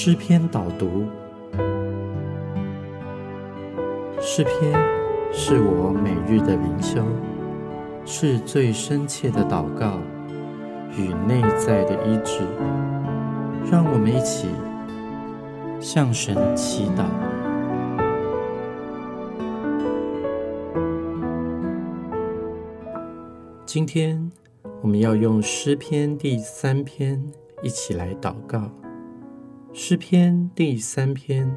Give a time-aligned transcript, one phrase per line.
[0.00, 1.08] 诗篇导读。
[4.20, 4.72] 诗篇
[5.32, 7.02] 是我每日的灵修，
[8.04, 9.98] 是最深切的祷告
[10.96, 12.44] 与内在的医治。
[13.68, 14.46] 让我们一起
[15.80, 17.04] 向神祈祷。
[23.66, 24.30] 今天
[24.80, 27.20] 我们要用诗篇第三篇
[27.64, 28.70] 一起来祷告。
[29.72, 31.54] 诗篇第三篇，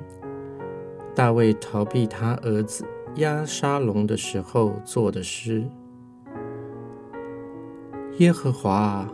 [1.16, 5.66] 大卫逃避他儿子押沙龙的时候做的诗。
[8.18, 9.14] 耶和华啊，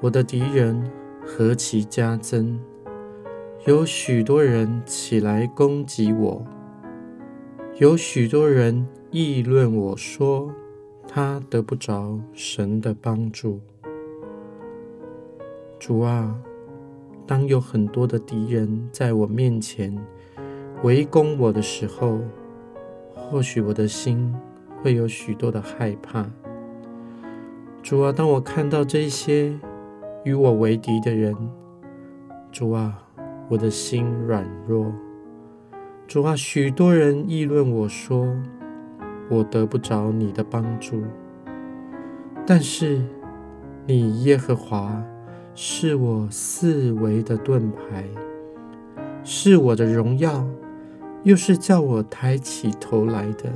[0.00, 0.82] 我的敌人
[1.24, 2.58] 何其加增！
[3.66, 6.44] 有许多人起来攻击我，
[7.76, 10.50] 有许多人议论我说。
[11.08, 13.60] 他得不着神的帮助。
[15.78, 16.36] 主啊，
[17.26, 19.96] 当有很多的敌人在我面前
[20.82, 22.20] 围攻我的时候，
[23.14, 24.34] 或许我的心
[24.82, 26.24] 会有许多的害怕。
[27.82, 29.58] 主啊，当我看到这些
[30.24, 31.34] 与我为敌的人，
[32.52, 33.02] 主啊，
[33.48, 34.92] 我的心软弱。
[36.06, 38.26] 主啊，许多人议论我说。
[39.28, 41.02] 我得不着你的帮助，
[42.46, 43.02] 但是
[43.84, 45.02] 你耶和华
[45.58, 48.04] 是我四围的盾牌，
[49.24, 50.46] 是我的荣耀，
[51.22, 53.50] 又是叫我抬起头来的。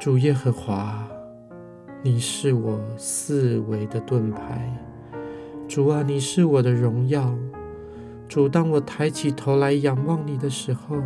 [0.00, 1.06] 主耶和华，
[2.02, 4.74] 你是我四围的盾牌，
[5.68, 7.34] 主啊，你是我的荣耀。
[8.26, 10.96] 主，当我抬起头来仰望你的时候。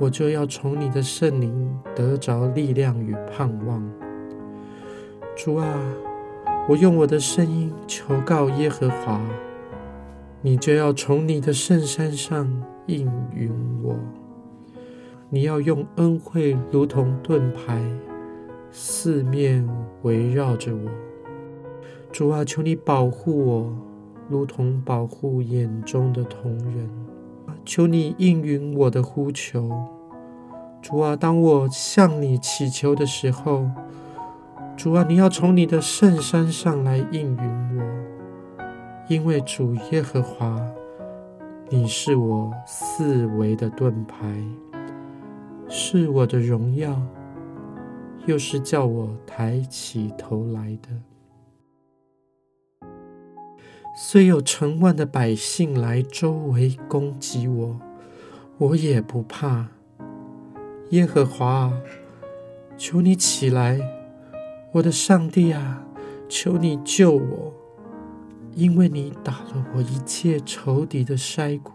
[0.00, 3.80] 我就要从你的圣灵得着力量与盼望，
[5.36, 5.78] 主啊，
[6.66, 9.20] 我用我的声音求告耶和华，
[10.40, 12.50] 你就要从你的圣山上
[12.86, 13.94] 应允我。
[15.28, 17.82] 你要用恩惠如同盾牌，
[18.70, 19.68] 四面
[20.04, 20.90] 围绕着我。
[22.10, 23.76] 主啊，求你保护我，
[24.30, 26.88] 如同保护眼中的瞳人。
[27.66, 29.70] 求你应允我的呼求，
[30.80, 31.14] 主啊！
[31.14, 33.68] 当我向你祈求的时候，
[34.76, 38.64] 主啊，你要从你的圣山上来应允我，
[39.08, 40.60] 因为主耶和华，
[41.70, 44.44] 你是我四围的盾牌，
[45.68, 47.00] 是我的荣耀，
[48.26, 50.88] 又是叫我抬起头来的。
[53.96, 57.80] 虽有成万的百姓来周围攻击我，
[58.58, 59.68] 我也不怕。
[60.90, 61.72] 耶和华，
[62.76, 63.80] 求你起来，
[64.74, 65.86] 我的上帝啊，
[66.28, 67.54] 求你救我，
[68.56, 71.74] 因为你打了我一切仇敌的筛骨，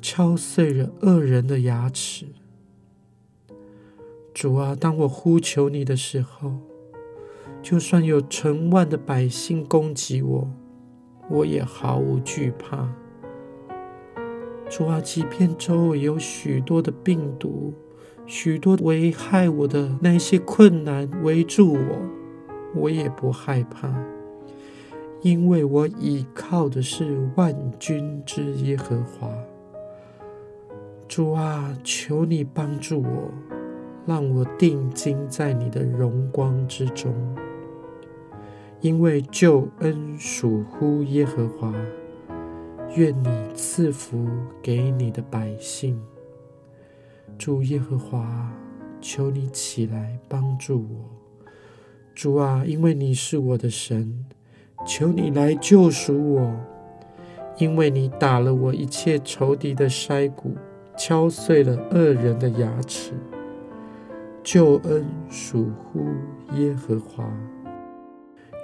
[0.00, 2.26] 敲碎了恶人的牙齿。
[4.32, 6.52] 主啊，当我呼求你的时候，
[7.60, 10.48] 就算有成万的百姓攻击我。
[11.28, 12.94] 我也毫无惧怕。
[14.70, 17.74] 主啊，即便周围有许多的病毒、
[18.24, 21.80] 许多危害我的那些困难围住我，
[22.74, 23.92] 我也不害怕，
[25.20, 29.28] 因为我倚靠的是万军之耶和华。
[31.06, 33.30] 主啊，求你帮助我，
[34.06, 37.12] 让我定睛在你的荣光之中。
[38.80, 41.74] 因为救恩属乎耶和华，
[42.96, 44.26] 愿你赐福
[44.62, 46.00] 给你的百姓。
[47.38, 48.52] 主耶和华，
[49.00, 51.46] 求你起来帮助我。
[52.14, 54.24] 主啊，因为你是我的神，
[54.86, 56.54] 求你来救赎我。
[57.58, 60.56] 因为你打了我一切仇敌的筛骨，
[60.96, 63.12] 敲碎了恶人的牙齿。
[64.42, 66.06] 救恩属乎
[66.54, 67.30] 耶和华。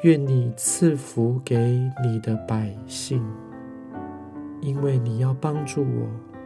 [0.04, 1.56] 愿你赐福给
[2.04, 3.22] 你的百姓，
[4.60, 6.37] 因为你要帮助我，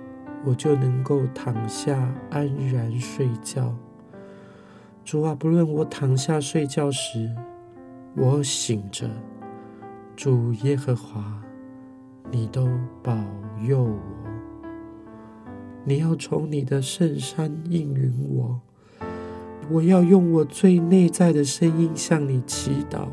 [0.44, 3.74] 我就能够躺下安然睡觉。
[5.04, 7.30] 主啊，不论我躺下睡觉时，
[8.14, 9.08] 我醒着，
[10.14, 11.42] 主耶和华，
[12.30, 12.68] 你都
[13.02, 13.16] 保
[13.66, 13.98] 佑我。
[15.84, 18.60] 你要从你的圣山应允我，
[19.70, 23.08] 我要用我最内在的声音向你祈祷。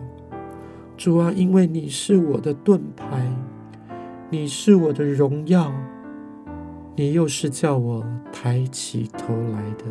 [0.95, 3.25] 主啊，因为你是我的盾牌，
[4.29, 5.73] 你是我的荣耀，
[6.99, 9.85] 你又是叫我抬起头来的。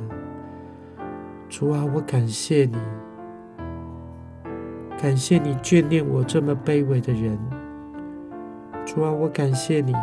[1.48, 2.76] 主啊，我感谢你，
[5.00, 7.38] 感谢你眷恋我这么卑微的人。
[8.84, 9.94] 主啊，我感谢你。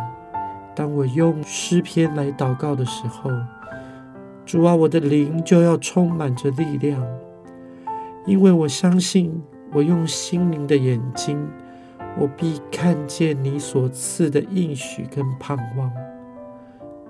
[0.76, 3.30] 当我用诗篇来祷告的时候，
[4.44, 7.06] 主啊，我的灵就要充满着力量，
[8.26, 9.44] 因为我相信，
[9.74, 11.48] 我用心灵的眼睛，
[12.18, 15.92] 我必看见你所赐的应许跟盼望。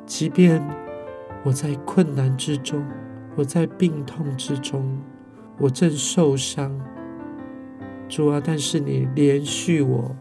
[0.05, 0.61] 即便
[1.43, 2.85] 我在困难之中，
[3.35, 4.97] 我在病痛之中，
[5.57, 6.71] 我正受伤，
[8.07, 10.15] 主啊，但是你连续我，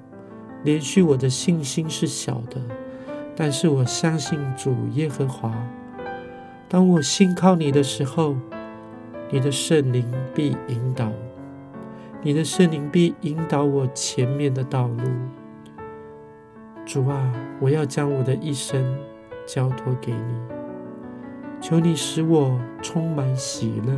[0.63, 2.61] 连续我的信心是小的。
[3.37, 5.53] 但是我相信主耶和华。
[6.69, 8.37] 当我信靠你的时候，
[9.31, 11.11] 你的圣灵必引导，
[12.23, 15.03] 你的圣灵必引导我前面的道路。
[16.87, 18.83] 主啊，我要将我的一生
[19.47, 20.41] 交托给你，
[21.61, 23.93] 求你使我充满喜乐，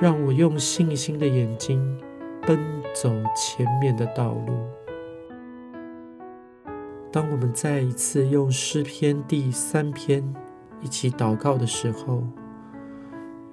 [0.00, 1.98] 让我用信心的眼睛
[2.46, 2.58] 奔
[2.94, 4.54] 走前面的道路。
[7.10, 10.22] 当我们再一次用诗篇第三篇
[10.82, 12.22] 一起祷告的时候，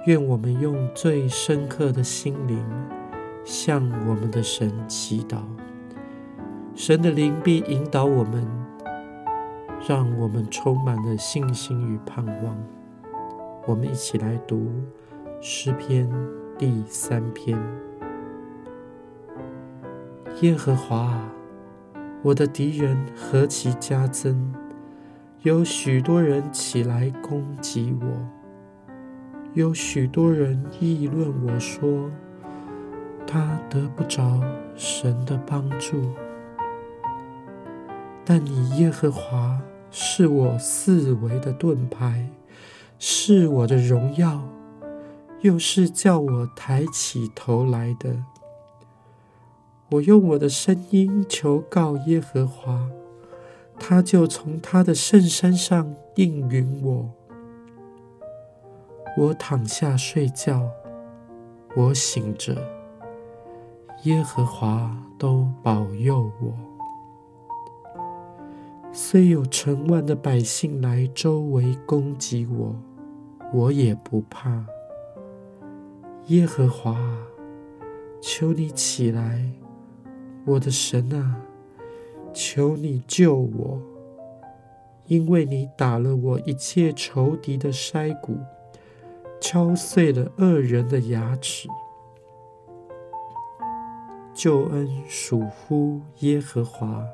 [0.06, 2.64] 愿我们用最深刻的心灵
[3.44, 5.38] 向我们的神祈祷，
[6.76, 8.46] 神的灵必引导我们，
[9.88, 12.58] 让我们充满了信心与盼望。
[13.68, 14.72] 我们一起来读
[15.40, 16.10] 诗篇
[16.58, 17.56] 第三篇，
[20.42, 21.16] 耶和华。
[22.24, 24.52] 我的敌人何其加增，
[25.44, 28.08] 有许多人起来攻击我，
[29.54, 32.10] 有许多人议论我说，
[33.28, 34.42] 他得不着
[34.76, 36.02] 神的帮助。
[38.28, 39.62] 但你耶和华
[39.98, 42.30] 是我四围的盾牌，
[43.00, 44.44] 是我的荣耀，
[45.40, 48.14] 又是叫我抬起头来的。
[49.92, 52.90] 我用我的声音求告耶和华，
[53.80, 57.10] 他就从他的圣山上应允我。
[59.18, 60.70] 我躺下睡觉，
[61.74, 62.62] 我醒着，
[64.04, 66.75] 耶和华都保佑我。
[68.98, 72.74] 虽有成万的百姓来周围攻击我，
[73.54, 74.66] 我也不怕。
[76.28, 76.98] 耶和华，
[78.22, 79.52] 求你起来。
[80.46, 81.42] 我的神啊，
[82.34, 83.82] 求你救我，
[85.08, 88.38] 因为你打了我一切仇敌的筛骨，
[89.42, 91.68] 敲碎了恶人的牙齿。
[94.34, 97.06] 救恩属乎耶和华，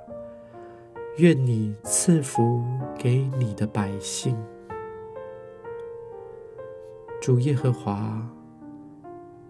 [1.18, 2.64] 愿你赐福
[2.98, 4.38] 给你的百姓。
[7.22, 8.28] 主耶和华，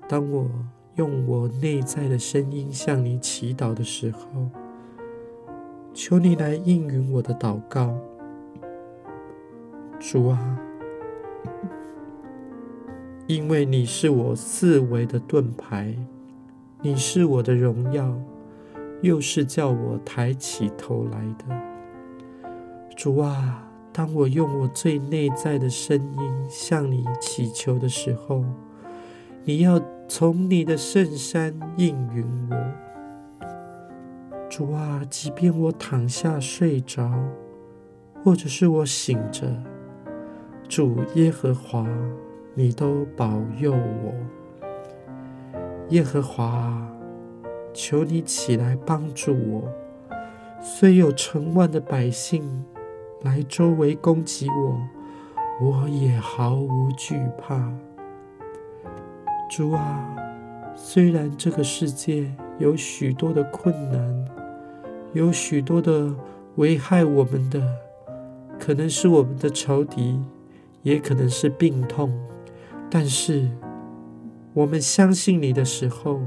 [0.07, 0.47] 当我。
[0.95, 4.49] 用我内在的声音向你祈祷的时候，
[5.93, 7.97] 求你来应允我的祷告，
[9.97, 10.59] 主啊，
[13.25, 15.95] 因为你是我四维的盾牌，
[16.81, 18.13] 你是我的荣耀，
[19.01, 22.49] 又是叫我抬起头来的。
[22.95, 28.43] 主啊，当我用我最内在的声音向你祈求的时候，
[29.43, 29.81] 你要。
[30.13, 33.47] 从你的圣山应允我，
[34.49, 35.01] 主啊！
[35.09, 37.09] 即便我躺下睡着，
[38.21, 39.47] 或者是我醒着，
[40.67, 41.87] 主耶和华，
[42.55, 44.13] 你都保佑我。
[45.91, 46.85] 耶和华，
[47.73, 49.63] 求你起来帮助我。
[50.61, 52.65] 虽有成万的百姓
[53.23, 54.79] 来周围攻击我，
[55.59, 57.71] 我也毫无惧怕。
[59.49, 60.15] 主啊，
[60.75, 64.25] 虽然这个世界有许多的困难，
[65.13, 66.13] 有许多的
[66.55, 67.61] 危害我们的，
[68.59, 70.19] 可能是我们的仇敌，
[70.83, 72.11] 也可能是病痛，
[72.89, 73.49] 但是
[74.53, 76.21] 我们相信你的时候，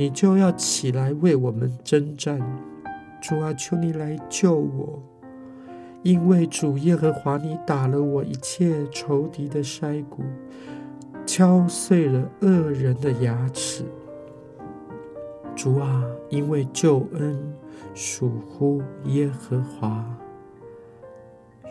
[0.00, 2.40] 你就要起来为我们征战。
[3.20, 4.98] 主啊，求你来救我，
[6.02, 10.22] 因为主耶和华，你打了我一切仇敌的筛骨。
[11.26, 13.84] 敲碎了恶人的牙齿，
[15.54, 17.54] 主啊，因为救恩
[17.92, 20.02] 属乎耶和华，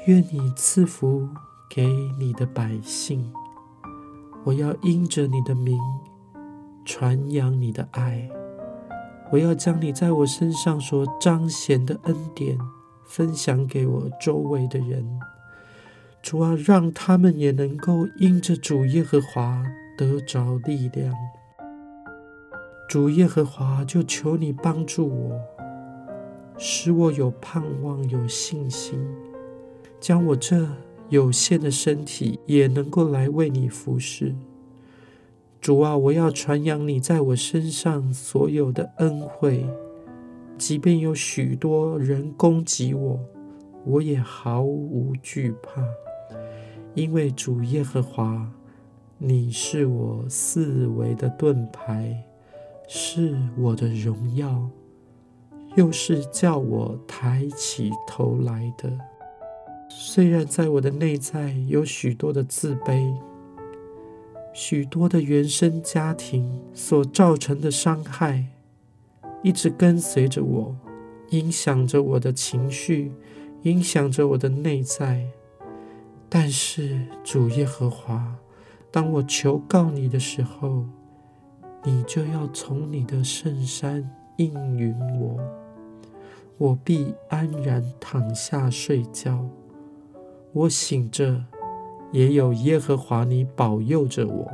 [0.05, 1.27] 愿你赐福
[1.67, 1.87] 给
[2.19, 3.33] 你的百姓。
[4.43, 5.75] 我要因着你的名
[6.89, 8.27] 传扬你的爱，
[9.31, 12.57] 我要将你在我身上所彰显的恩典
[13.05, 15.07] 分享给我周围的人。
[16.23, 19.63] 主啊，让他们也能够因着主耶和华
[19.99, 21.13] 得着力量。
[22.89, 25.39] 主耶和华，就求你帮助我，
[26.57, 28.99] 使我有盼望、有信心，
[29.99, 30.67] 将我这
[31.09, 34.33] 有限的身体也能够来为你服侍。
[35.61, 39.65] 主啊，我要传扬你在我身上所有的恩惠，
[40.57, 43.19] 即便有许多人攻击我，
[43.85, 45.83] 我也毫无惧怕，
[46.93, 48.49] 因为主耶和华，
[49.17, 52.23] 你是我四围的盾牌，
[52.87, 54.65] 是我的荣耀，
[55.75, 58.89] 又是叫我抬起头来的。
[59.89, 63.13] 虽然在我的内在有许多的自卑。
[64.61, 68.43] 许多的原生家庭所造成的伤害，
[69.41, 70.75] 一直跟随着我，
[71.29, 73.13] 影响着我的情绪，
[73.61, 75.25] 影响着我的内在。
[76.27, 78.35] 但是主耶和华，
[78.91, 80.83] 当我求告你的时候，
[81.85, 85.39] 你就要从你的圣山应允我，
[86.57, 89.45] 我必安然躺下睡觉。
[90.51, 91.45] 我醒着。
[92.11, 94.51] 也有耶和华你保佑着我，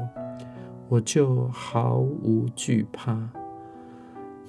[0.89, 3.17] 我就毫无惧怕。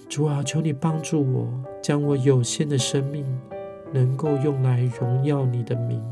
[0.09, 1.49] 主啊，求你帮助我，
[1.83, 3.25] 将我有限的生命
[3.93, 6.03] 能够用来荣耀你的名，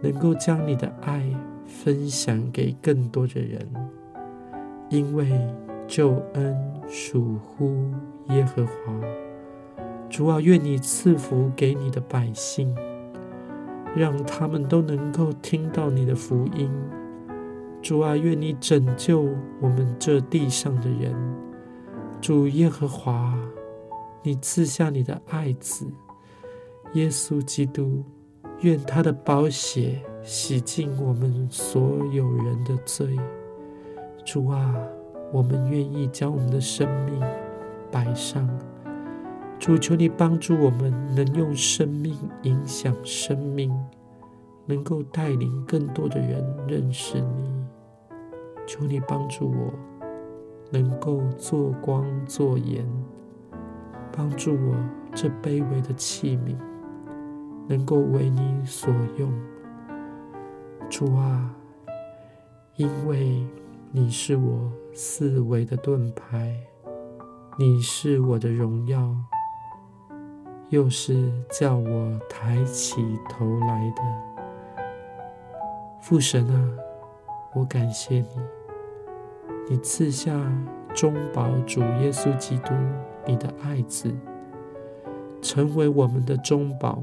[0.00, 1.24] 能够将你的爱
[1.66, 3.68] 分享给更多的人，
[4.88, 5.32] 因为
[5.86, 6.56] 救恩
[6.88, 7.92] 属乎
[8.30, 8.72] 耶和华。
[10.08, 12.72] 主啊，愿你赐福给你的百姓。
[13.96, 16.70] 让他们都能够听到你的福音，
[17.80, 19.26] 主啊，愿你拯救
[19.58, 21.14] 我们这地上的人。
[22.20, 23.34] 主耶和华，
[24.22, 25.86] 你赐下你的爱子
[26.92, 28.04] 耶稣基督，
[28.60, 33.16] 愿他的宝血洗净我们所有人的罪。
[34.26, 34.74] 主啊，
[35.32, 37.18] 我们愿意将我们的生命
[37.90, 38.46] 摆上。
[39.58, 43.74] 主求你帮助我们，能用生命影响生命，
[44.66, 47.64] 能够带领更多的人认识你。
[48.66, 49.72] 求你帮助我，
[50.70, 52.86] 能够做光做盐，
[54.12, 54.76] 帮助我
[55.14, 56.56] 这卑微的器皿，
[57.66, 59.32] 能够为你所用。
[60.88, 61.54] 主啊，
[62.76, 63.44] 因为
[63.90, 66.54] 你是我四维的盾牌，
[67.58, 69.16] 你是我的荣耀。
[70.70, 74.02] 又是叫我抬起头来的
[76.00, 76.70] 父神啊，
[77.54, 78.26] 我感谢你，
[79.70, 80.32] 你赐下
[80.92, 82.74] 中保主耶稣基督，
[83.26, 84.12] 你的爱子，
[85.40, 87.02] 成为我们的中保。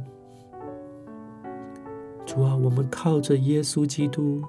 [2.26, 4.42] 主啊，我们靠着耶稣基督，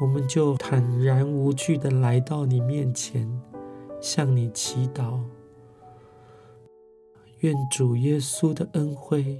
[0.00, 3.26] 我们就坦然无惧的来到你面前，
[4.00, 5.20] 向你祈祷。
[7.42, 9.36] 愿主耶稣的恩惠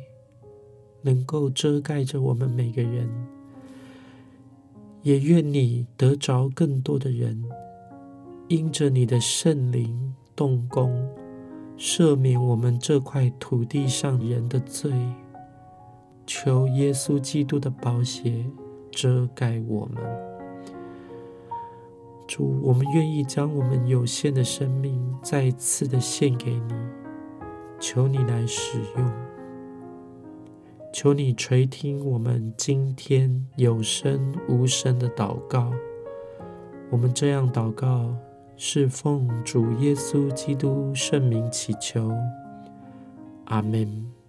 [1.02, 3.08] 能够遮盖着我们每个人，
[5.02, 7.44] 也愿你得着更多的人，
[8.48, 11.08] 因着你的圣灵动工，
[11.78, 14.92] 赦免我们这块土地上人的罪。
[16.26, 18.44] 求耶稣基督的宝血
[18.90, 20.02] 遮盖我们。
[22.26, 26.74] 主，我们愿意将我们有限的生命再次的献给你。
[27.82, 29.12] 求你来使用，
[30.92, 35.72] 求你垂听我们今天有声无声的祷告。
[36.90, 38.14] 我们这样祷告，
[38.56, 42.12] 是奉主耶稣基督圣名祈求。
[43.46, 44.21] 阿门。